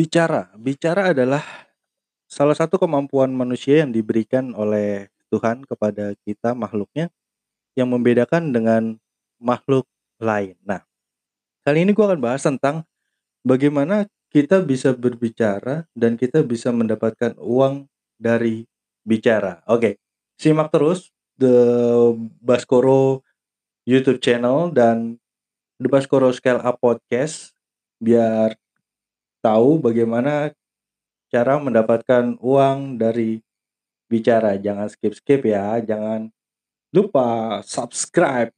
Bicara. 0.00 0.48
Bicara 0.56 1.12
adalah 1.12 1.44
salah 2.24 2.56
satu 2.56 2.80
kemampuan 2.80 3.36
manusia 3.36 3.84
yang 3.84 3.92
diberikan 3.92 4.56
oleh 4.56 5.12
Tuhan 5.28 5.68
kepada 5.68 6.16
kita 6.24 6.56
makhluknya, 6.56 7.12
yang 7.76 7.92
membedakan 7.92 8.48
dengan 8.48 8.96
makhluk 9.36 9.84
lain. 10.16 10.56
Nah, 10.64 10.88
kali 11.68 11.84
ini 11.84 11.92
gue 11.92 12.00
akan 12.00 12.16
bahas 12.16 12.40
tentang 12.40 12.88
bagaimana 13.44 14.08
kita 14.32 14.64
bisa 14.64 14.96
berbicara 14.96 15.84
dan 15.92 16.16
kita 16.16 16.40
bisa 16.48 16.72
mendapatkan 16.72 17.36
uang 17.36 17.84
dari 18.16 18.64
bicara. 19.04 19.60
Oke, 19.68 20.00
simak 20.40 20.72
terus 20.72 21.12
The 21.36 21.60
Baskoro 22.40 23.20
YouTube 23.84 24.24
channel 24.24 24.72
dan 24.72 25.20
The 25.76 25.92
Baskoro 25.92 26.32
Scale 26.32 26.64
Up 26.64 26.80
Podcast 26.80 27.52
biar 28.00 28.56
tahu 29.40 29.80
bagaimana 29.80 30.52
cara 31.32 31.56
mendapatkan 31.56 32.36
uang 32.38 33.00
dari 33.00 33.40
bicara. 34.06 34.60
Jangan 34.60 34.92
skip-skip 34.92 35.48
ya, 35.48 35.80
jangan 35.80 36.28
lupa 36.92 37.60
subscribe 37.64 38.52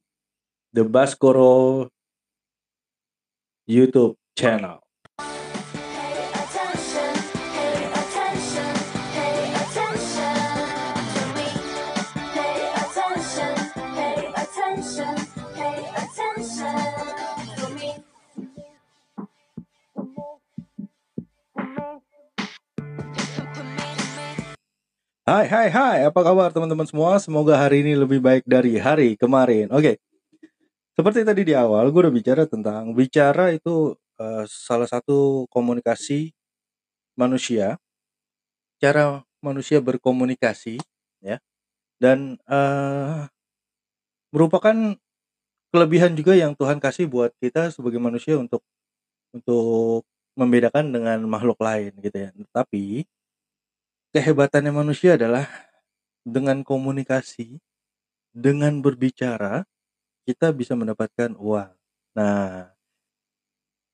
The 0.74 0.82
Baskoro 0.82 1.86
YouTube 3.70 4.18
channel. 4.34 4.81
Hai 25.32 25.48
hai 25.48 25.72
hai, 25.72 25.98
apa 26.04 26.20
kabar 26.20 26.52
teman-teman 26.52 26.84
semua? 26.84 27.16
Semoga 27.16 27.56
hari 27.56 27.80
ini 27.80 27.96
lebih 27.96 28.20
baik 28.20 28.44
dari 28.44 28.76
hari 28.76 29.16
kemarin. 29.16 29.72
Oke. 29.72 29.96
Seperti 30.92 31.24
tadi 31.24 31.48
di 31.48 31.56
awal 31.56 31.88
gue 31.88 32.04
udah 32.04 32.12
bicara 32.12 32.44
tentang 32.44 32.92
bicara 32.92 33.48
itu 33.48 33.96
eh, 34.20 34.44
salah 34.44 34.84
satu 34.84 35.48
komunikasi 35.48 36.36
manusia, 37.16 37.80
cara 38.76 39.24
manusia 39.40 39.80
berkomunikasi 39.80 40.76
ya. 41.24 41.40
Dan 41.96 42.36
eh 42.44 43.24
merupakan 44.36 44.76
kelebihan 45.72 46.12
juga 46.12 46.36
yang 46.36 46.52
Tuhan 46.52 46.76
kasih 46.76 47.08
buat 47.08 47.32
kita 47.40 47.72
sebagai 47.72 47.96
manusia 48.04 48.36
untuk 48.36 48.60
untuk 49.32 50.04
membedakan 50.36 50.92
dengan 50.92 51.24
makhluk 51.24 51.56
lain 51.56 51.96
gitu 52.04 52.16
ya. 52.20 52.30
Tapi 52.52 53.08
kehebatannya 54.12 54.72
manusia 54.72 55.16
adalah 55.18 55.48
dengan 56.22 56.62
komunikasi, 56.62 57.58
dengan 58.32 58.80
berbicara, 58.84 59.64
kita 60.28 60.54
bisa 60.54 60.74
mendapatkan 60.78 61.34
uang. 61.38 61.72
Nah, 62.16 62.72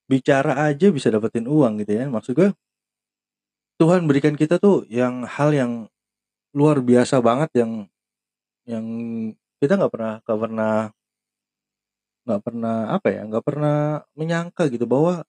bicara 0.08 0.52
aja 0.68 0.88
bisa 0.92 1.08
dapetin 1.12 1.46
uang 1.48 1.80
gitu 1.84 1.92
ya. 1.96 2.04
Maksud 2.08 2.32
gue, 2.36 2.50
Tuhan 3.78 4.10
berikan 4.10 4.34
kita 4.34 4.58
tuh 4.58 4.82
yang 4.90 5.22
hal 5.22 5.54
yang 5.54 5.72
luar 6.56 6.82
biasa 6.82 7.20
banget 7.22 7.50
yang 7.62 7.72
yang 8.66 8.86
kita 9.60 9.78
nggak 9.78 9.92
pernah 9.92 10.14
nggak 10.24 10.40
pernah 10.40 10.74
nggak 12.24 12.40
pernah 12.46 12.76
apa 12.94 13.08
ya 13.14 13.20
nggak 13.28 13.44
pernah 13.48 13.76
menyangka 14.18 14.62
gitu 14.74 14.84
bahwa 14.84 15.24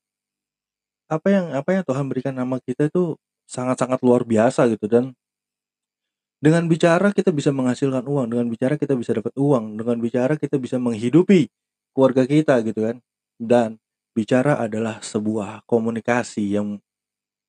apa 1.10 1.28
yang 1.34 1.46
apa 1.58 1.70
yang 1.74 1.84
Tuhan 1.86 2.06
berikan 2.10 2.36
nama 2.38 2.62
kita 2.62 2.90
itu 2.90 3.18
sangat-sangat 3.50 4.00
luar 4.06 4.24
biasa 4.30 4.70
gitu. 4.70 4.86
Dan 4.86 5.18
dengan 6.40 6.72
bicara 6.72 7.12
kita 7.12 7.36
bisa 7.36 7.52
menghasilkan 7.52 8.06
uang 8.08 8.32
dengan 8.32 8.48
bicara 8.48 8.80
kita 8.80 8.96
bisa 8.96 9.12
dapat 9.12 9.36
uang 9.36 9.76
dengan 9.76 9.98
bicara 10.00 10.40
kita 10.40 10.56
bisa 10.56 10.80
menghidupi 10.80 11.52
keluarga 11.92 12.24
kita 12.24 12.64
gitu 12.64 12.80
kan. 12.88 12.98
Dan 13.40 13.70
bicara 14.16 14.60
adalah 14.60 15.04
sebuah 15.04 15.64
komunikasi 15.68 16.56
yang 16.56 16.80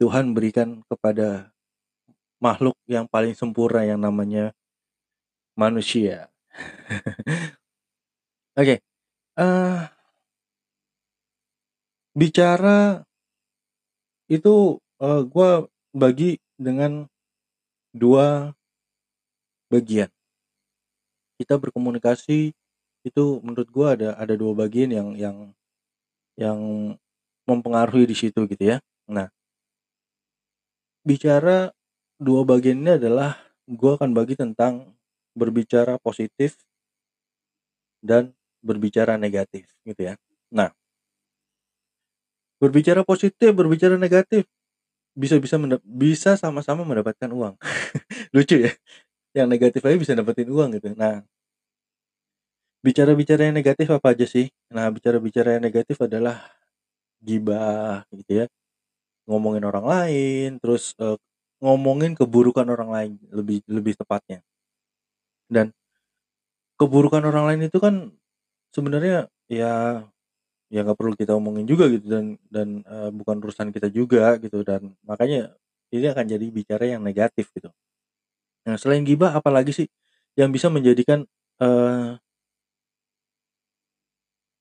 Tuhan 0.02 0.32
berikan 0.36 0.82
kepada 0.90 1.52
makhluk 2.42 2.76
yang 2.90 3.06
paling 3.08 3.34
sempurna 3.36 3.84
yang 3.86 4.00
namanya 4.02 4.54
manusia. 5.58 6.30
Oke 8.58 8.82
eh 9.38 9.80
bicara 12.14 13.02
itu 14.28 14.78
eh, 15.00 15.22
gua 15.26 15.64
bagi 15.90 16.38
dengan 16.54 17.06
dua 17.94 18.54
bagian. 19.70 20.10
Kita 21.38 21.56
berkomunikasi 21.56 22.52
itu 23.06 23.24
menurut 23.40 23.68
gua 23.72 23.96
ada 23.96 24.08
ada 24.18 24.34
dua 24.36 24.52
bagian 24.52 24.92
yang 24.92 25.08
yang 25.16 25.36
yang 26.36 26.58
mempengaruhi 27.48 28.06
di 28.08 28.16
situ 28.16 28.44
gitu 28.46 28.76
ya. 28.76 28.78
Nah 29.08 29.30
bicara 31.04 31.72
dua 32.20 32.44
bagian 32.44 32.76
ini 32.84 33.00
adalah 33.00 33.40
gua 33.64 33.96
akan 33.96 34.12
bagi 34.12 34.36
tentang 34.36 34.92
berbicara 35.32 35.96
positif 35.96 36.60
dan 38.04 38.32
berbicara 38.60 39.16
negatif 39.16 39.68
gitu 39.84 40.12
ya. 40.12 40.14
Nah 40.52 40.72
berbicara 42.60 43.00
positif 43.08 43.56
berbicara 43.56 43.96
negatif 43.96 44.44
bisa 45.16 45.36
bisa 45.82 46.30
sama-sama 46.38 46.82
mendapatkan 46.86 47.30
uang. 47.30 47.54
Lucu 48.34 48.56
ya 48.66 48.72
yang 49.34 49.46
negatif 49.46 49.82
aja 49.86 49.96
bisa 49.98 50.12
dapetin 50.18 50.50
uang 50.50 50.74
gitu. 50.78 50.90
Nah 50.98 51.22
bicara-bicara 52.80 53.50
yang 53.50 53.56
negatif 53.56 53.88
apa 53.92 54.16
aja 54.16 54.26
sih? 54.26 54.48
Nah 54.72 54.88
bicara-bicara 54.90 55.58
yang 55.58 55.64
negatif 55.64 55.96
adalah 56.02 56.40
gibah 57.22 58.04
gitu 58.14 58.44
ya. 58.44 58.46
Ngomongin 59.28 59.64
orang 59.66 59.86
lain 59.86 60.48
terus 60.62 60.96
eh, 60.98 61.16
ngomongin 61.62 62.16
keburukan 62.18 62.66
orang 62.68 62.90
lain 62.90 63.12
lebih 63.30 63.62
lebih 63.68 63.94
tepatnya. 64.00 64.42
Dan 65.50 65.74
keburukan 66.80 67.22
orang 67.28 67.44
lain 67.52 67.62
itu 67.68 67.78
kan 67.78 67.94
sebenarnya 68.72 69.28
ya 69.50 70.04
ya 70.70 70.86
nggak 70.86 70.98
perlu 70.98 71.14
kita 71.18 71.34
omongin 71.36 71.66
juga 71.66 71.90
gitu 71.90 72.06
dan 72.10 72.24
dan 72.48 72.68
eh, 72.86 73.10
bukan 73.14 73.36
urusan 73.42 73.70
kita 73.74 73.88
juga 73.90 74.38
gitu 74.38 74.62
dan 74.62 74.94
makanya 75.06 75.54
ini 75.90 76.06
akan 76.10 76.26
jadi 76.30 76.46
bicara 76.50 76.84
yang 76.86 77.02
negatif 77.02 77.50
gitu. 77.54 77.70
Nah 78.66 78.76
selain 78.80 79.04
gibah 79.06 79.32
apalagi 79.36 79.72
sih 79.74 79.88
yang 80.38 80.50
bisa 80.54 80.68
menjadikan 80.72 81.26
eh, 81.60 82.16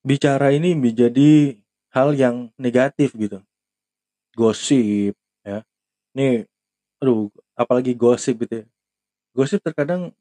bicara 0.04 0.52
ini 0.56 0.76
menjadi 0.76 1.56
hal 1.96 2.16
yang 2.16 2.52
negatif 2.60 3.14
gitu? 3.16 3.42
Gosip 4.38 5.16
ya. 5.46 5.64
Nih 6.18 6.48
aduh 7.02 7.32
apalagi 7.58 7.94
gosip 7.98 8.42
gitu 8.46 8.64
ya. 8.64 8.68
Gosip 9.38 9.62
terkadang 9.64 10.14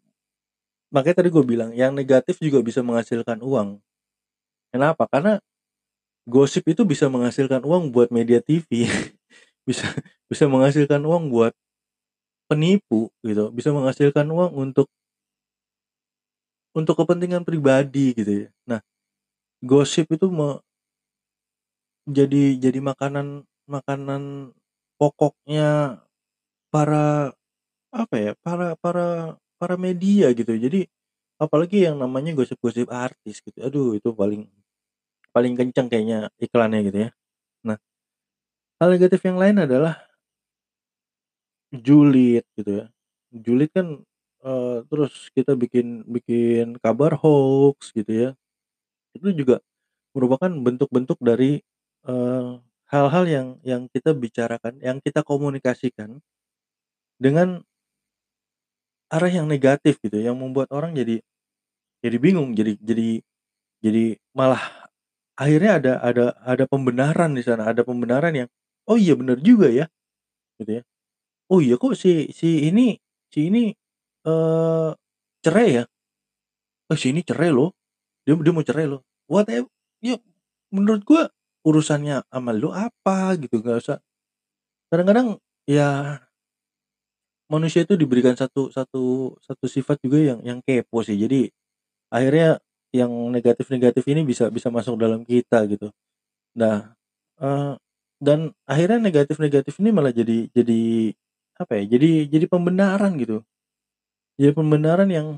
makanya 0.95 1.21
tadi 1.25 1.29
gue 1.33 1.45
bilang 1.45 1.71
yang 1.77 1.93
negatif 1.97 2.37
juga 2.41 2.61
bisa 2.65 2.81
menghasilkan 2.85 3.41
uang. 3.45 3.81
Kenapa? 4.73 5.05
Karena 5.09 5.41
gosip 6.29 6.65
itu 6.73 6.83
bisa 6.87 7.07
menghasilkan 7.11 7.63
uang 7.65 7.91
buat 7.95 8.09
media 8.15 8.41
TV 8.45 8.87
bisa 9.69 9.87
bisa 10.31 10.45
menghasilkan 10.51 11.03
uang 11.05 11.25
buat 11.35 11.53
penipu 12.51 13.11
gitu. 13.25 13.51
Bisa 13.55 13.71
menghasilkan 13.77 14.27
uang 14.33 14.53
untuk 14.57 14.87
untuk 16.77 16.95
kepentingan 17.01 17.43
pribadi 17.45 18.15
gitu 18.17 18.33
ya. 18.47 18.49
Nah 18.69 18.81
gosip 19.65 20.09
itu 20.13 20.27
me- 20.31 20.63
jadi 22.09 22.57
jadi 22.59 22.79
makanan 22.83 23.45
makanan 23.69 24.23
pokoknya 24.99 26.01
para 26.73 27.33
apa 27.93 28.17
ya 28.17 28.33
para 28.45 28.77
para 28.81 29.37
para 29.61 29.77
media 29.81 30.31
gitu. 30.37 30.55
Jadi 30.57 30.87
apalagi 31.41 31.87
yang 31.89 31.97
namanya 32.01 32.33
gosip-gosip 32.37 32.89
artis 32.93 33.41
gitu. 33.45 33.59
Aduh 33.63 33.97
itu 33.99 34.11
paling 34.15 34.49
paling 35.39 35.55
kenceng 35.61 35.89
kayaknya 35.93 36.19
iklannya 36.43 36.81
gitu 36.91 36.99
ya. 37.07 37.11
Nah 37.69 37.79
hal 38.83 38.89
negatif 38.95 39.21
yang 39.23 39.39
lain 39.39 39.57
adalah 39.67 39.95
julid 41.73 42.45
gitu 42.59 42.71
ya. 42.85 42.87
Julid 43.33 43.71
kan 43.77 43.87
eh, 44.45 44.79
terus 44.91 45.13
kita 45.37 45.53
bikin 45.59 46.05
bikin 46.09 46.77
kabar 46.83 47.17
hoax 47.19 47.93
gitu 47.95 48.13
ya. 48.13 48.31
Itu 49.17 49.33
juga 49.35 49.61
merupakan 50.17 50.51
bentuk-bentuk 50.51 51.19
dari 51.23 51.63
eh, 52.09 52.51
hal-hal 52.93 53.25
yang 53.29 53.49
yang 53.65 53.83
kita 53.93 54.13
bicarakan 54.17 54.81
yang 54.83 54.99
kita 55.05 55.23
komunikasikan 55.27 56.21
dengan 57.19 57.63
arah 59.09 59.33
yang 59.33 59.49
negatif 59.49 60.01
gitu 60.05 60.21
yang 60.21 60.37
membuat 60.37 60.69
orang 60.73 60.93
jadi 60.93 61.21
jadi 62.05 62.17
bingung 62.21 62.53
jadi 62.55 62.77
jadi 62.81 63.09
jadi 63.83 64.05
malah 64.37 64.63
akhirnya 65.39 65.73
ada 65.81 65.93
ada 66.03 66.25
ada 66.43 66.65
pembenaran 66.69 67.31
di 67.39 67.43
sana 67.47 67.71
ada 67.71 67.83
pembenaran 67.87 68.35
yang 68.35 68.49
oh 68.91 68.99
iya 68.99 69.15
bener 69.19 69.39
juga 69.41 69.69
ya 69.71 69.87
gitu 70.61 70.81
ya. 70.81 70.85
Oh 71.53 71.61
iya 71.65 71.77
kok 71.81 71.95
si 71.99 72.31
si 72.35 72.69
ini 72.71 72.97
si 73.33 73.49
ini 73.53 73.73
eh 74.29 74.91
cerai 75.45 75.69
ya? 75.83 75.85
Eh 76.93 76.97
si 76.97 77.13
ini 77.13 77.21
cerai 77.25 77.53
loh 77.53 77.77
dia 78.25 78.35
dia 78.37 78.53
mau 78.55 78.65
cerai 78.65 78.87
loh. 78.89 79.03
Whatever 79.29 79.69
ya 80.05 80.17
menurut 80.73 81.03
gua 81.09 81.23
urusannya 81.67 82.25
sama 82.33 82.53
lu 82.57 82.71
apa? 82.73 83.37
gitu 83.41 83.61
gak 83.65 83.81
usah. 83.85 83.99
Kadang-kadang 84.93 85.39
ya 85.69 86.21
manusia 87.49 87.85
itu 87.85 87.97
diberikan 87.97 88.37
satu 88.37 88.69
satu 88.69 89.33
satu 89.41 89.65
sifat 89.69 89.97
juga 90.05 90.19
yang 90.21 90.39
yang 90.45 90.59
kepo 90.65 91.01
sih. 91.01 91.17
Jadi 91.17 91.49
akhirnya 92.13 92.61
yang 92.95 93.11
negatif-negatif 93.33 94.05
ini 94.09 94.25
bisa 94.25 94.49
bisa 94.49 94.69
masuk 94.73 94.97
dalam 94.97 95.23
kita 95.27 95.65
gitu. 95.69 95.93
Nah 96.57 96.97
eh, 97.41 97.73
dan 98.19 98.39
akhirnya 98.67 98.99
negatif-negatif 98.99 99.75
ini 99.83 99.91
malah 99.95 100.11
jadi 100.11 100.51
jadi 100.51 100.81
apa 101.59 101.73
ya 101.83 101.85
jadi 101.99 102.11
jadi 102.31 102.47
pembenaran 102.51 103.13
gitu. 103.21 103.45
Jadi 104.39 104.53
pembenaran 104.55 105.09
yang 105.11 105.29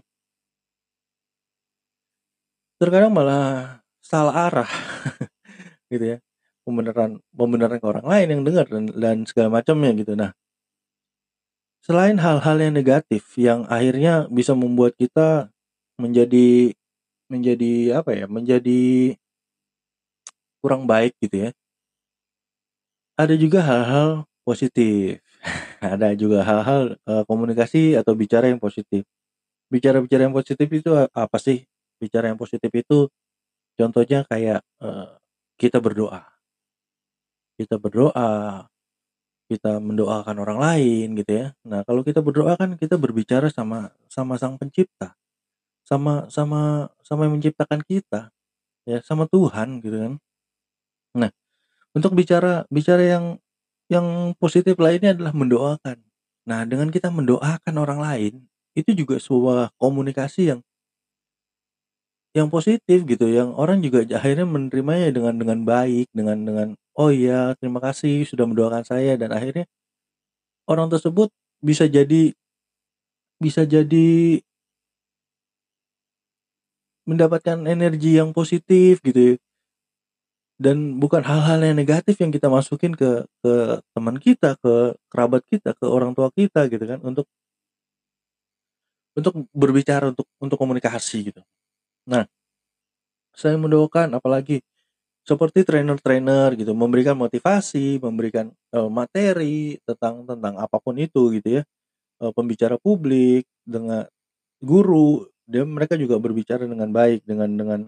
terkadang 2.80 3.12
malah 3.12 3.80
salah 4.00 4.48
arah 4.48 4.70
gitu 5.92 6.16
ya. 6.16 6.18
Pembenaran 6.64 7.18
pembenaran 7.34 7.78
ke 7.82 7.86
orang 7.88 8.06
lain 8.06 8.28
yang 8.30 8.42
dengar 8.46 8.66
dan, 8.68 8.84
dan 8.94 9.16
segala 9.28 9.60
macamnya 9.60 9.90
gitu. 9.96 10.12
Nah 10.14 10.30
selain 11.80 12.20
hal-hal 12.20 12.56
yang 12.60 12.74
negatif 12.76 13.24
yang 13.40 13.64
akhirnya 13.66 14.28
bisa 14.28 14.52
membuat 14.52 14.94
kita 15.00 15.48
menjadi 15.96 16.76
menjadi 17.32 18.02
apa 18.02 18.10
ya 18.18 18.26
menjadi 18.26 19.14
kurang 20.60 20.84
baik 20.84 21.16
gitu 21.24 21.48
ya. 21.48 21.50
Ada 23.16 23.34
juga 23.36 23.60
hal-hal 23.64 24.24
positif. 24.44 25.20
Ada 25.80 26.12
juga 26.16 26.44
hal-hal 26.44 26.96
eh, 26.96 27.24
komunikasi 27.28 27.96
atau 27.96 28.12
bicara 28.16 28.48
yang 28.52 28.60
positif. 28.60 29.04
Bicara-bicara 29.72 30.28
yang 30.28 30.36
positif 30.36 30.68
itu 30.70 30.90
apa 30.96 31.38
sih? 31.40 31.64
Bicara 32.00 32.32
yang 32.32 32.40
positif 32.40 32.70
itu 32.72 33.08
contohnya 33.78 34.24
kayak 34.28 34.60
eh, 34.82 35.08
kita 35.60 35.78
berdoa. 35.82 36.24
Kita 37.58 37.76
berdoa 37.76 38.66
kita 39.50 39.82
mendoakan 39.82 40.36
orang 40.38 40.58
lain 40.62 41.18
gitu 41.18 41.32
ya. 41.34 41.46
Nah 41.66 41.82
kalau 41.82 42.06
kita 42.06 42.22
berdoa 42.22 42.54
kan 42.54 42.78
kita 42.78 42.94
berbicara 42.94 43.50
sama 43.50 43.90
sama 44.06 44.38
sang 44.38 44.54
pencipta 44.54 45.18
sama 45.90 46.30
sama 46.30 46.88
sama 47.02 47.26
yang 47.26 47.34
menciptakan 47.42 47.82
kita 47.82 48.30
ya 48.86 49.02
sama 49.02 49.26
Tuhan 49.26 49.82
gitu 49.82 49.98
kan. 49.98 50.14
Nah 51.18 51.30
untuk 51.96 52.14
bicara 52.14 52.64
bicara 52.70 53.02
yang 53.02 53.24
yang 53.90 54.36
positif 54.38 54.78
lainnya 54.78 55.14
adalah 55.18 55.34
mendoakan. 55.34 55.98
Nah 56.46 56.60
dengan 56.68 56.88
kita 56.94 57.10
mendoakan 57.10 57.74
orang 57.76 58.00
lain 58.00 58.34
itu 58.78 58.94
juga 58.94 59.18
sebuah 59.18 59.74
komunikasi 59.82 60.54
yang 60.54 60.60
yang 62.30 62.46
positif 62.46 63.02
gitu 63.10 63.26
yang 63.26 63.50
orang 63.58 63.82
juga 63.82 64.06
akhirnya 64.06 64.46
menerimanya 64.46 65.10
dengan 65.10 65.34
dengan 65.34 65.58
baik 65.66 66.06
dengan 66.14 66.38
dengan 66.46 66.68
oh 66.94 67.10
iya 67.10 67.58
terima 67.58 67.82
kasih 67.82 68.22
sudah 68.22 68.46
mendoakan 68.46 68.86
saya 68.86 69.18
dan 69.18 69.34
akhirnya 69.34 69.66
orang 70.70 70.86
tersebut 70.86 71.28
bisa 71.60 71.90
jadi 71.90 72.32
bisa 73.40 73.64
jadi 73.64 74.38
mendapatkan 77.10 77.58
energi 77.66 78.10
yang 78.20 78.30
positif 78.30 79.02
gitu 79.02 79.20
ya. 79.20 79.36
Dan 80.60 81.00
bukan 81.02 81.24
hal-hal 81.24 81.58
yang 81.64 81.76
negatif 81.82 82.20
yang 82.20 82.30
kita 82.30 82.52
masukin 82.52 82.92
ke 82.92 83.24
ke 83.42 83.54
teman 83.96 84.16
kita 84.20 84.60
ke 84.60 84.74
kerabat 85.08 85.42
kita 85.48 85.72
ke 85.72 85.86
orang 85.88 86.12
tua 86.12 86.28
kita 86.30 86.68
gitu 86.68 86.84
kan 86.84 87.00
untuk 87.00 87.26
untuk 89.18 89.34
berbicara 89.50 90.12
untuk 90.12 90.26
untuk 90.38 90.58
komunikasi 90.60 91.32
gitu. 91.32 91.40
Nah 92.06 92.26
saya 93.34 93.56
mendoakan 93.58 94.18
apalagi 94.18 94.62
seperti 95.24 95.62
trainer-trainer 95.68 96.56
gitu 96.58 96.72
memberikan 96.74 97.14
motivasi 97.18 98.00
memberikan 98.02 98.50
eh, 98.74 98.90
materi 98.90 99.78
tentang 99.86 100.26
tentang 100.26 100.54
apa 100.58 100.76
pun 100.82 100.96
itu 100.98 101.32
gitu 101.38 101.60
ya. 101.60 101.62
Eh, 102.22 102.32
pembicara 102.36 102.76
publik 102.80 103.46
dengan 103.64 104.06
guru 104.62 105.24
dia 105.50 105.66
mereka 105.66 105.98
juga 105.98 106.16
berbicara 106.22 106.62
dengan 106.62 106.88
baik 106.94 107.26
dengan 107.26 107.50
dengan 107.58 107.80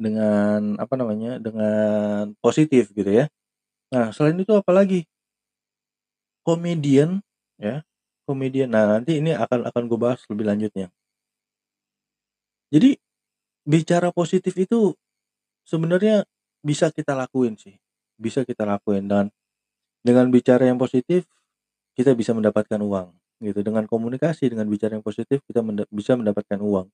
dengan 0.00 0.80
apa 0.80 0.94
namanya 0.96 1.36
dengan 1.36 2.32
positif 2.40 2.88
gitu 2.96 3.12
ya. 3.12 3.28
Nah 3.92 4.08
selain 4.16 4.40
itu 4.40 4.56
apalagi 4.56 5.04
komedian 6.40 7.20
ya. 7.60 7.84
Komedian. 8.24 8.72
Nah 8.72 8.88
nanti 8.88 9.20
ini 9.20 9.36
akan 9.36 9.68
akan 9.68 9.82
gue 9.84 9.98
bahas 10.00 10.24
lebih 10.32 10.48
lanjutnya. 10.48 10.88
Jadi 12.72 12.96
bicara 13.68 14.08
positif 14.14 14.56
itu 14.56 14.96
sebenarnya 15.68 16.24
bisa 16.64 16.88
kita 16.88 17.12
lakuin 17.12 17.60
sih. 17.60 17.76
Bisa 18.16 18.48
kita 18.48 18.64
lakuin 18.64 19.04
dan 19.04 19.28
dengan 20.00 20.32
bicara 20.32 20.64
yang 20.64 20.80
positif 20.80 21.28
kita 21.92 22.16
bisa 22.16 22.32
mendapatkan 22.32 22.80
uang 22.80 23.19
gitu. 23.42 23.60
Dengan 23.66 23.84
komunikasi 23.88 24.52
dengan 24.52 24.66
bicara 24.70 24.96
yang 24.98 25.04
positif 25.06 25.42
kita 25.48 25.60
menda- 25.64 25.88
bisa 25.92 26.14
mendapatkan 26.20 26.60
uang. 26.60 26.88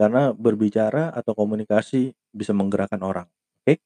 Karena 0.00 0.32
berbicara 0.34 1.12
atau 1.14 1.32
komunikasi 1.36 2.12
bisa 2.34 2.52
menggerakkan 2.56 3.00
orang 3.04 3.28
oke? 3.64 3.78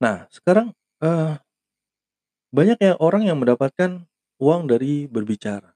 Nah 0.00 0.28
sekarang 0.32 0.72
eh, 1.04 1.34
banyak 2.56 2.78
ya 2.86 2.92
orang 3.06 3.22
yang 3.28 3.38
mendapatkan 3.42 3.90
uang 4.44 4.62
dari 4.70 4.92
berbicara. 5.14 5.70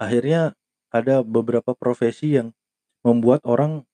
Akhirnya 0.00 0.56
ada 0.90 1.22
beberapa 1.22 1.72
profesi 1.78 2.34
yang 2.38 2.50
membuat 3.06 3.42
orang 3.46 3.86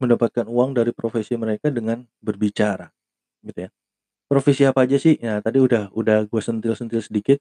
mendapatkan 0.00 0.48
uang 0.48 0.72
dari 0.78 0.92
profesi 0.96 1.36
mereka 1.36 1.68
dengan 1.68 2.04
berbicara 2.24 2.88
gitu 3.44 3.68
ya. 3.68 3.70
Profesi 4.30 4.64
apa 4.68 4.84
aja 4.86 4.96
sih? 5.00 5.16
Nah 5.22 5.40
tadi 5.44 5.60
udah 5.62 5.92
udah 5.94 6.26
gue 6.28 6.42
sentil-sentil 6.42 7.02
sedikit 7.04 7.38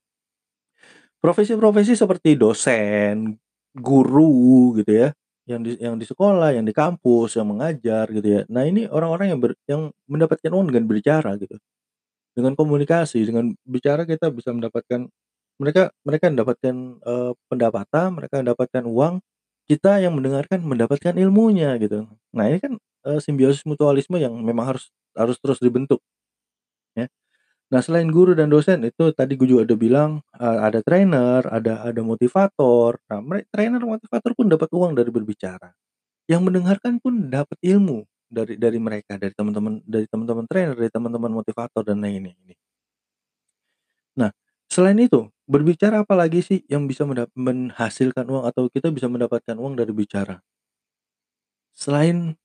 profesi-profesi 1.24 1.94
seperti 2.00 2.36
dosen 2.40 3.36
guru 3.76 4.76
gitu 4.82 4.92
ya 5.08 5.10
yang 5.50 5.62
di 5.66 5.74
yang 5.82 5.96
di 5.98 6.06
sekolah 6.06 6.54
yang 6.54 6.66
di 6.68 6.74
kampus 6.76 7.38
yang 7.40 7.50
mengajar 7.50 8.06
gitu 8.14 8.28
ya. 8.28 8.42
Nah 8.54 8.70
ini 8.70 8.86
orang-orang 8.86 9.34
yang 9.34 9.40
ber, 9.42 9.58
yang 9.66 9.90
mendapatkan 10.06 10.52
uang 10.54 10.70
dengan 10.70 10.86
berbicara 10.86 11.34
gitu. 11.42 11.58
Dengan 12.38 12.54
komunikasi 12.56 13.26
dengan 13.28 13.52
bicara 13.68 14.06
kita 14.08 14.32
bisa 14.32 14.54
mendapatkan 14.56 15.10
mereka 15.60 15.92
mereka 16.08 16.26
mendapatkan 16.32 16.76
eh, 17.04 17.32
pendapatan 17.52 18.08
mereka 18.16 18.36
mendapatkan 18.46 18.84
uang 18.88 19.14
kita 19.70 20.02
yang 20.02 20.14
mendengarkan 20.18 20.62
mendapatkan 20.64 21.14
ilmunya 21.18 21.76
gitu. 21.82 22.08
Nah 22.36 22.46
ini 22.50 22.60
kan 22.64 22.74
eh, 23.10 23.20
simbiosis 23.24 23.66
mutualisme 23.68 24.18
yang 24.22 24.34
memang 24.40 24.76
harus 24.76 24.90
harus 25.18 25.38
terus 25.42 25.60
dibentuk 25.62 26.00
nah 27.70 27.82
selain 27.86 28.10
guru 28.10 28.34
dan 28.34 28.50
dosen 28.50 28.82
itu 28.86 29.14
tadi 29.14 29.34
gue 29.38 29.48
juga 29.50 29.62
udah 29.70 29.78
bilang 29.80 30.12
eh, 30.42 30.60
ada 30.68 30.80
trainer 30.86 31.42
ada 31.50 31.74
ada 31.90 32.02
motivator. 32.02 32.98
Nah 33.10 33.20
mereka 33.22 33.48
trainer 33.54 33.82
motivator 33.86 34.32
pun 34.38 34.46
dapat 34.50 34.70
uang 34.74 34.92
dari 34.98 35.10
berbicara. 35.14 35.70
Yang 36.32 36.42
mendengarkan 36.48 36.94
pun 37.04 37.30
dapat 37.34 37.58
ilmu 37.64 38.06
dari 38.30 38.56
dari 38.60 38.80
mereka 38.82 39.18
dari 39.22 39.34
teman-teman 39.36 39.82
dari 39.86 40.06
teman-teman 40.10 40.46
trainer 40.50 40.76
dari 40.78 40.92
teman-teman 40.94 41.32
motivator 41.34 41.84
dan 41.86 42.00
lainnya 42.04 42.34
ini 42.46 42.56
Nah, 44.20 44.32
selain 44.70 44.98
itu, 45.02 45.30
berbicara 45.50 46.06
apa 46.06 46.14
lagi 46.18 46.42
sih 46.46 46.60
yang 46.70 46.86
bisa 46.90 47.04
menghasilkan 47.34 48.26
uang 48.30 48.44
atau 48.50 48.70
kita 48.70 48.90
bisa 48.94 49.08
mendapatkan 49.10 49.58
uang 49.58 49.74
dari 49.80 49.92
bicara? 49.94 50.42
Selain 51.74 52.36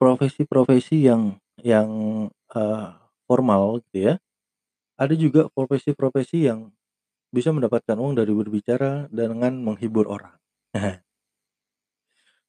profesi-profesi 0.00 1.06
yang 1.08 1.38
yang, 1.64 1.90
eee, 2.54 2.86
formal 3.28 3.80
gitu 3.90 3.98
ya, 4.12 4.14
ada 5.00 5.14
juga 5.16 5.48
profesi-profesi 5.52 6.48
yang 6.48 6.70
bisa 7.34 7.50
mendapatkan 7.54 7.96
uang 7.98 8.14
dari 8.20 8.32
berbicara 8.34 9.08
dengan 9.12 9.60
menghibur 9.62 10.06
orang. 10.10 10.36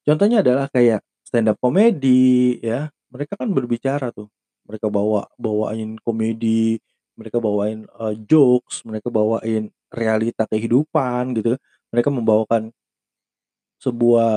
Contohnya 0.08 0.40
adalah 0.46 0.68
kayak 0.72 1.04
stand 1.28 1.52
up 1.52 1.58
comedy 1.60 2.58
ya, 2.64 2.88
mereka 3.12 3.36
kan 3.36 3.52
berbicara 3.52 4.12
tuh, 4.16 4.32
mereka 4.68 4.88
bawa 4.88 5.28
bawain 5.36 6.00
komedi, 6.00 6.80
mereka 7.20 7.38
bawain, 7.44 7.84
eee, 8.00 8.14
jokes, 8.30 8.84
mereka 8.88 9.12
bawain 9.12 9.68
realita 9.92 10.48
kehidupan 10.48 11.36
gitu, 11.36 11.60
mereka 11.92 12.10
membawakan 12.14 12.72
sebuah, 13.82 14.34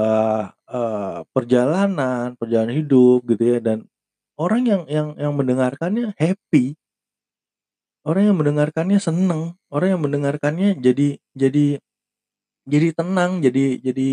eee, 0.69 1.19
perjalanan 1.33 2.37
perjalanan 2.37 2.77
hidup 2.77 3.25
gitu 3.29 3.45
ya. 3.57 3.59
Dan 3.63 3.89
orang 4.41 4.63
yang 4.69 4.83
yang 4.89 5.09
yang 5.21 5.33
mendengarkannya 5.37 6.13
happy, 6.21 6.77
orang 8.09 8.23
yang 8.33 8.37
mendengarkannya 8.41 8.99
seneng, 9.03 9.55
orang 9.75 9.89
yang 9.99 10.03
mendengarkannya 10.05 10.79
jadi 10.81 11.19
jadi 11.37 11.67
jadi 12.69 12.89
tenang, 12.99 13.33
jadi 13.47 13.81
jadi 13.83 14.09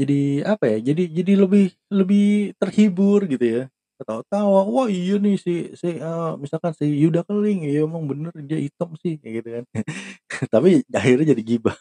jadi 0.00 0.20
apa 0.48 0.64
ya, 0.72 0.78
jadi 0.92 1.02
jadi 1.10 1.32
lebih 1.44 1.64
lebih 1.92 2.24
terhibur 2.60 3.26
gitu 3.30 3.46
ya. 3.46 3.62
ketawa-tawa, 4.00 4.66
"Wah 4.68 4.88
iya 4.90 5.16
nih 5.22 5.36
si 5.38 5.52
si, 5.78 5.88
eee, 6.02 6.30
misalkan 6.42 6.74
si 6.76 6.84
Yuda 6.86 7.22
Keling, 7.28 7.64
iya 7.70 7.86
emang 7.88 8.04
bener 8.10 8.32
dia 8.44 8.58
hitam 8.60 8.92
sih," 9.02 9.16
kayak 9.22 9.34
gitu 9.42 9.48
kan. 9.60 9.64
Tapi 10.54 10.68
akhirnya 10.94 11.26
jadi 11.34 11.42
gibah. 11.46 11.76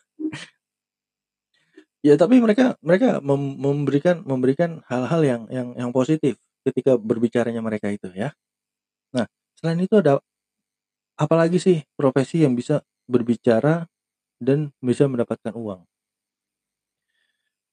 Ya 2.06 2.14
tapi 2.14 2.38
mereka 2.38 2.78
mereka 2.86 3.18
mem 3.26 3.58
memberikan 3.58 4.22
memberikan 4.22 4.86
hal-hal 4.86 5.22
yang 5.26 5.42
yang 5.50 5.68
yang 5.74 5.90
positif 5.90 6.38
ketika 6.62 6.94
berbicaranya 7.00 7.60
mereka 7.64 7.90
itu 7.90 8.14
ya. 8.14 8.30
Nah, 9.16 9.26
selain 9.60 9.82
itu 9.84 9.96
ada 10.00 10.22
apalagi 11.18 11.58
sih 11.62 11.78
profesi 12.00 12.44
yang 12.46 12.54
bisa 12.60 12.82
berbicara 13.10 13.86
dan 14.42 14.72
bisa 14.84 15.06
mendapatkan 15.12 15.54
uang? 15.56 15.82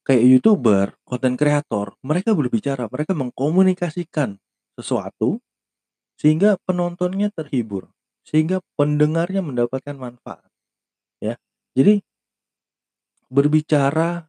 Kayak 0.04 0.24
YouTuber, 0.36 0.86
konten 1.08 1.32
kreator, 1.40 1.96
mereka 2.04 2.36
berbicara, 2.36 2.84
mereka 2.92 3.16
mengkomunikasikan 3.16 4.36
sesuatu 4.76 5.40
sehingga 6.20 6.60
penontonnya 6.68 7.32
terhibur, 7.34 7.90
sehingga 8.24 8.60
pendengarnya 8.78 9.40
mendapatkan 9.44 9.96
manfaat, 9.96 10.48
ya. 11.22 11.36
Jadi 11.76 12.02
berbicara 13.30 14.24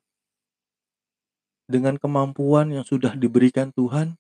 dengan 1.66 1.98
kemampuan 1.98 2.70
yang 2.74 2.86
sudah 2.86 3.14
diberikan 3.18 3.74
Tuhan, 3.74 4.18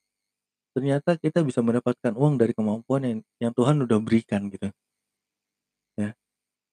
ternyata 0.75 1.17
kita 1.19 1.41
bisa 1.45 1.61
mendapatkan 1.65 2.13
uang 2.15 2.35
dari 2.41 2.53
kemampuan 2.55 3.01
yang 3.05 3.19
yang 3.43 3.53
Tuhan 3.55 3.81
udah 3.85 3.99
berikan 4.01 4.49
gitu. 4.53 4.69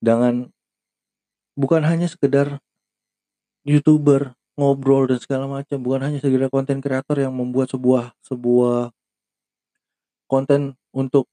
Ya. 0.02 0.11
Dengan 0.18 0.50
bukan 1.56 1.85
hanya 1.85 2.09
sekedar 2.09 2.59
YouTuber, 3.66 4.35
ngobrol 4.59 5.06
dan 5.06 5.23
segala 5.23 5.47
macam, 5.47 5.78
bukan 5.87 6.02
hanya 6.11 6.18
sekedar 6.18 6.50
konten 6.50 6.82
kreator 6.82 7.14
yang 7.23 7.30
membuat 7.30 7.71
sebuah 7.71 8.11
sebuah 8.26 8.90
konten 10.30 10.75
untuk 10.94 11.28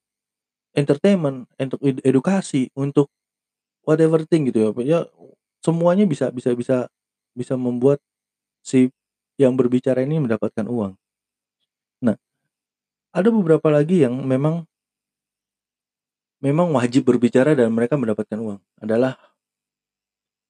entertainment, 0.78 1.48
untuk 1.60 1.80
ed 1.84 2.00
edukasi, 2.06 2.70
untuk 2.78 3.10
whatever 3.88 4.24
thing 4.28 4.48
gitu 4.50 4.60
ya, 4.64 4.70
pokoknya 4.74 5.00
semuanya 5.64 6.06
bisa 6.10 6.30
bisa 6.34 6.54
bisa 6.56 6.78
bisa 7.36 7.56
membuat 7.60 8.00
si 8.66 8.92
yang 9.40 9.56
berbicara 9.58 10.04
ini 10.06 10.22
mendapatkan 10.24 10.68
uang. 10.68 10.94
Nah, 12.04 12.16
ada 13.16 13.30
beberapa 13.34 13.70
lagi 13.74 14.06
yang 14.06 14.16
memang 14.26 14.69
memang 16.40 16.72
wajib 16.76 17.08
berbicara 17.08 17.56
dan 17.56 17.72
mereka 17.72 17.96
mendapatkan 18.00 18.40
uang, 18.40 18.60
adalah 18.80 19.20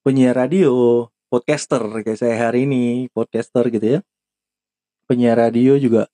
penyiar 0.06 0.32
radio, 0.32 1.06
podcaster 1.28 1.82
kayak 2.00 2.18
saya 2.18 2.34
hari 2.48 2.64
ini, 2.64 3.12
podcaster 3.12 3.68
gitu 3.68 3.98
ya. 3.98 4.00
Penyiar 5.08 5.36
radio 5.36 5.74
juga 5.74 6.06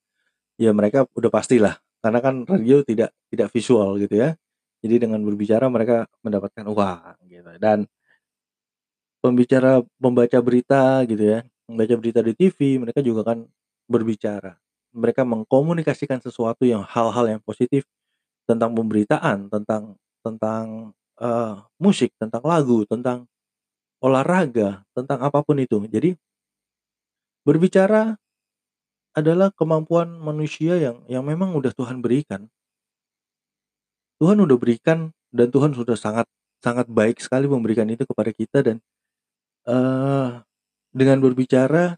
ya 0.59 0.73
mereka 0.73 1.05
udah 1.17 1.31
pastilah, 1.33 1.75
karena 2.03 2.19
kan 2.23 2.35
radio 2.49 2.81
tidak 2.85 3.13
tidak 3.31 3.49
visual 3.53 3.97
gitu 4.01 4.15
ya. 4.17 4.35
Jadi 4.83 4.95
dengan 5.09 5.21
berbicara 5.25 5.67
mereka 5.71 6.05
mendapatkan 6.25 6.65
uang 6.69 7.17
gitu 7.29 7.51
dan 7.61 7.87
pembicara 9.23 9.81
pembaca 9.97 10.37
berita 10.41 11.01
gitu 11.09 11.23
ya, 11.37 11.39
membaca 11.65 11.95
berita 11.97 12.19
di 12.21 12.33
TV 12.37 12.77
mereka 12.81 13.01
juga 13.01 13.25
kan 13.25 13.45
berbicara. 13.89 14.57
Mereka 14.93 15.25
mengkomunikasikan 15.25 16.21
sesuatu 16.21 16.65
yang 16.65 16.81
hal-hal 16.85 17.37
yang 17.37 17.41
positif 17.43 17.85
tentang 18.49 18.71
pemberitaan, 18.77 19.51
tentang 19.51 19.95
tentang, 20.25 20.93
eee, 21.21 21.53
musik, 21.83 22.11
tentang 22.19 22.43
lagu, 22.47 22.83
tentang 22.89 23.27
olahraga, 24.03 24.83
tentang 24.97 25.19
apa 25.23 25.39
pun 25.45 25.57
itu. 25.61 25.83
Jadi 25.89 26.15
berbicara 27.45 28.17
adalah 29.17 29.49
kemampuan 29.55 30.15
manusia 30.21 30.77
yang 30.79 31.03
yang 31.09 31.23
memang 31.25 31.53
udah 31.57 31.73
Tuhan 31.75 31.99
berikan. 32.03 32.49
Tuhan 34.21 34.41
udah 34.41 34.57
berikan 34.57 35.13
dan 35.29 35.47
Tuhan 35.53 35.77
sudah 35.77 35.93
sangat 35.93 36.25
sangat 36.57 36.89
baik 36.89 37.21
sekali 37.21 37.45
memberikan 37.45 37.85
itu 37.85 38.01
kepada 38.01 38.33
kita 38.33 38.65
dan, 38.65 38.77
eee, 39.67 40.29
dengan 40.95 41.19
berbicara 41.23 41.97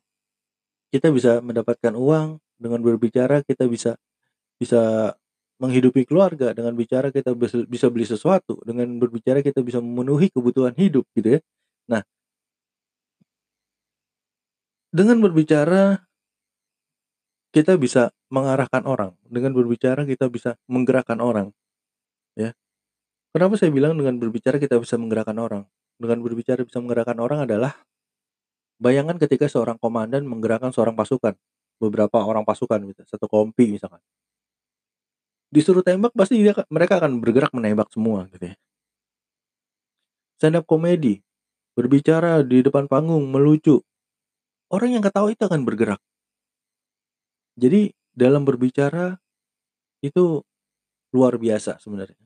kita 0.94 1.12
bisa 1.14 1.40
mendapatkan 1.44 1.94
uang, 1.96 2.40
dengan 2.60 2.82
berbicara 2.84 3.44
kita 3.46 3.68
bisa 3.70 3.96
bisa 4.60 5.14
menghidupi 5.60 6.08
keluarga, 6.08 6.56
dengan 6.56 6.74
bicara 6.80 7.12
kita 7.12 7.36
bisa 7.68 7.88
beli 7.92 8.08
sesuatu, 8.08 8.60
dengan 8.64 8.88
berbicara 9.00 9.44
kita 9.44 9.60
bisa 9.62 9.84
memenuhi 9.84 10.32
kebutuhan 10.32 10.74
hidup 10.80 11.06
gitu 11.16 11.38
ya. 11.38 11.42
Nah 11.92 12.04
dengan 14.90 15.22
berbicara 15.22 16.02
kita 17.54 17.78
bisa 17.78 18.10
mengarahkan 18.34 18.86
orang, 18.86 19.14
dengan 19.26 19.54
berbicara 19.54 20.06
kita 20.06 20.30
bisa 20.30 20.58
menggerakkan 20.70 21.18
orang, 21.22 21.50
ya. 22.38 22.54
Kenapa 23.34 23.58
saya 23.62 23.70
bilang 23.70 23.94
dengan 23.98 24.18
berbicara 24.18 24.58
kita 24.58 24.82
bisa 24.82 24.98
menggerakkan 24.98 25.38
orang? 25.38 25.66
Dengan 26.02 26.26
berbicara 26.26 26.66
bisa 26.66 26.82
menggerakkan 26.82 27.18
orang 27.22 27.46
adalah 27.46 27.78
bayangkan 28.82 29.22
ketika 29.22 29.46
seorang 29.46 29.78
komandan 29.78 30.26
menggerakkan 30.26 30.74
seorang 30.74 30.98
pasukan, 30.98 31.38
beberapa 31.78 32.22
orang 32.22 32.42
pasukan 32.46 32.82
gitu, 32.90 33.02
satu 33.06 33.30
kompi 33.30 33.70
misalkan. 33.70 34.02
Disuruh 35.50 35.82
tembak 35.82 36.14
pasti 36.14 36.38
dia 36.38 36.54
ka 36.54 36.62
mereka 36.70 37.02
akan 37.02 37.18
bergerak 37.26 37.50
menembak 37.58 37.90
semua 37.90 38.30
gitu 38.30 38.54
ya. 38.54 38.56
Stand 40.38 40.62
up 40.62 40.66
comedy, 40.70 41.20
berbicara 41.76 42.46
di 42.46 42.64
depan 42.64 42.88
panggung, 42.88 43.28
melucu, 43.28 43.82
orang 44.72 44.96
yang 44.98 45.04
ketawa 45.04 45.34
itu 45.34 45.44
akan 45.44 45.66
bergerak. 45.68 46.02
Jadi 47.60 47.92
dalam 48.14 48.46
berbicara 48.46 49.18
itu 50.06 50.42
luar 51.12 51.36
biasa 51.38 51.82
sebenarnya. 51.82 52.20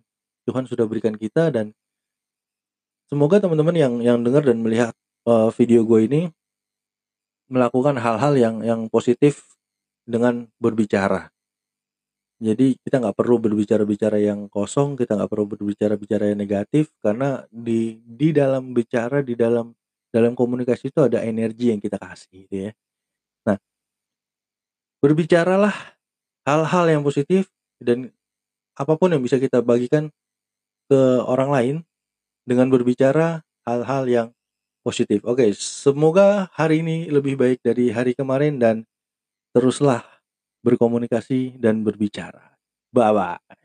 Tuhan 0.46 0.68
sudah 0.68 0.86
berikan 0.86 1.15
kita 1.15 1.50
dan 1.50 1.74
semoga 3.12 3.39
teman-teman 3.44 3.75
yang 3.75 3.94
yang 4.03 4.18
dengar 4.24 4.44
dan 4.44 4.60
melihat, 4.63 4.94
eee, 5.27 5.50
video 5.56 5.84
gue 5.88 6.00
ini 6.08 6.22
melakukan 7.51 8.00
hal-hal 8.00 8.34
yang 8.39 8.56
yang 8.63 8.82
positif 8.88 9.44
dengan 10.08 10.48
berbicara. 10.63 11.33
Jadi 12.42 12.75
kita 12.82 13.00
nggak 13.02 13.16
perlu 13.18 13.38
berbicara-bicara 13.40 14.18
yang 14.20 14.50
kosong, 14.50 14.98
kita 15.00 15.16
nggak 15.18 15.32
perlu 15.32 15.46
berbicara-bicara 15.54 16.34
yang 16.34 16.40
negatif 16.42 16.90
karena 17.00 17.46
di 17.50 18.02
di 18.04 18.34
dalam 18.34 18.74
bicara, 18.74 19.22
di 19.22 19.38
dalam 19.38 19.72
dalam 20.13 20.34
komunikasi 20.38 20.94
itu 20.94 21.00
ada 21.06 21.22
energi 21.25 21.74
yang 21.74 21.80
kita 21.82 21.98
kasih 22.02 22.46
gitu 22.46 22.56
ya. 22.70 22.72
Nah 23.50 23.58
berbicaralah 25.04 25.75
hal-hal 26.48 26.86
yang 26.88 27.04
positif 27.04 27.52
dan 27.84 28.12
apa 28.80 28.96
pun 28.96 29.12
yang 29.12 29.22
bisa 29.22 29.38
kita 29.38 29.62
bagikan 29.62 30.10
ke 30.88 31.02
orang 31.25 31.50
lain 31.52 31.75
dengan 32.48 32.68
berbicara 32.72 33.44
hal-hal 33.68 34.04
yang 34.08 34.28
positif. 34.84 35.24
Oke, 35.24 35.52
semoga 35.56 36.52
hari 36.56 36.84
ini 36.84 37.08
lebih 37.08 37.40
baik 37.40 37.63
dari 37.63 37.92
hari 37.92 38.13
kemarin 38.16 38.60
dan 38.60 38.75
teruslah 39.56 40.06
berkomunikasi 40.63 41.60
dan 41.60 41.84
berbicara. 41.86 42.55
Bye-bye. 42.96 43.62